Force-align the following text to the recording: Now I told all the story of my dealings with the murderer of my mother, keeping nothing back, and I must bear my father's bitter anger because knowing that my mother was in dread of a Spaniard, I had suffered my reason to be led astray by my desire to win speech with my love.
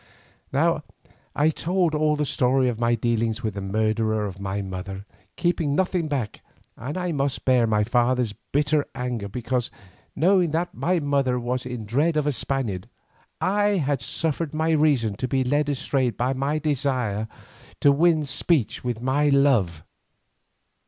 Now 0.51 0.81
I 1.35 1.51
told 1.51 1.93
all 1.93 2.15
the 2.15 2.25
story 2.25 2.67
of 2.69 2.79
my 2.79 2.95
dealings 2.95 3.43
with 3.43 3.53
the 3.53 3.61
murderer 3.61 4.25
of 4.25 4.39
my 4.39 4.63
mother, 4.63 5.05
keeping 5.35 5.75
nothing 5.75 6.07
back, 6.07 6.41
and 6.75 6.97
I 6.97 7.11
must 7.11 7.45
bear 7.45 7.67
my 7.67 7.83
father's 7.83 8.33
bitter 8.51 8.87
anger 8.95 9.29
because 9.29 9.69
knowing 10.15 10.49
that 10.53 10.73
my 10.73 10.99
mother 10.99 11.39
was 11.39 11.67
in 11.67 11.85
dread 11.85 12.17
of 12.17 12.25
a 12.25 12.31
Spaniard, 12.31 12.89
I 13.39 13.77
had 13.77 14.01
suffered 14.01 14.55
my 14.55 14.71
reason 14.71 15.13
to 15.17 15.27
be 15.27 15.43
led 15.43 15.69
astray 15.69 16.09
by 16.09 16.33
my 16.33 16.57
desire 16.57 17.27
to 17.81 17.91
win 17.91 18.25
speech 18.25 18.83
with 18.83 19.03
my 19.03 19.29
love. 19.29 19.83